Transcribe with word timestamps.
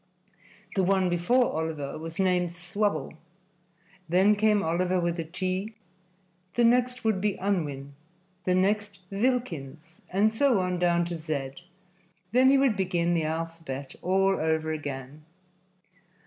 The 0.75 0.81
one 0.81 1.09
before 1.09 1.51
Oliver 1.53 1.95
was 1.99 2.17
named 2.17 2.49
Swubble; 2.49 3.13
then 4.09 4.35
came 4.35 4.63
Oliver 4.63 4.99
with 4.99 5.19
a 5.19 5.23
T; 5.23 5.75
the 6.55 6.63
next 6.63 7.03
would 7.05 7.21
be 7.21 7.35
Unwin, 7.37 7.93
the 8.45 8.55
next 8.55 9.01
Vilkins, 9.11 10.01
and 10.09 10.33
so 10.33 10.59
on 10.59 10.79
down 10.79 11.05
to 11.05 11.15
Z. 11.15 11.51
Then 12.31 12.49
he 12.49 12.57
would 12.57 12.75
begin 12.75 13.13
the 13.13 13.25
alphabet 13.25 13.93
all 14.01 14.39
over 14.39 14.71
again. 14.71 15.23